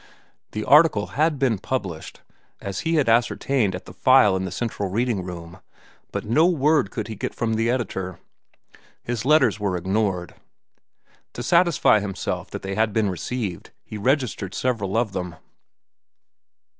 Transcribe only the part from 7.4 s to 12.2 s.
the editor. His letters were ignored. To satisfy